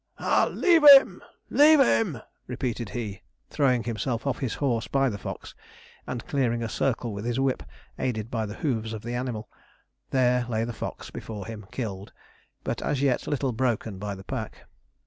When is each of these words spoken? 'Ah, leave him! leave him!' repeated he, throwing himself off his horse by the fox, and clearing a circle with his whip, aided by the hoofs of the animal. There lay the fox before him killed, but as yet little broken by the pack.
'Ah, 0.17 0.49
leave 0.51 0.81
him! 0.97 1.21
leave 1.51 1.79
him!' 1.79 2.19
repeated 2.47 2.89
he, 2.89 3.21
throwing 3.51 3.83
himself 3.83 4.25
off 4.25 4.39
his 4.39 4.55
horse 4.55 4.87
by 4.87 5.09
the 5.09 5.17
fox, 5.19 5.53
and 6.07 6.25
clearing 6.25 6.63
a 6.63 6.67
circle 6.69 7.13
with 7.13 7.23
his 7.23 7.39
whip, 7.39 7.61
aided 7.99 8.31
by 8.31 8.47
the 8.47 8.55
hoofs 8.55 8.93
of 8.93 9.03
the 9.03 9.13
animal. 9.13 9.47
There 10.09 10.47
lay 10.49 10.63
the 10.63 10.73
fox 10.73 11.11
before 11.11 11.45
him 11.45 11.67
killed, 11.71 12.13
but 12.63 12.81
as 12.81 13.03
yet 13.03 13.27
little 13.27 13.51
broken 13.51 13.99
by 13.99 14.15
the 14.15 14.23
pack. 14.23 14.65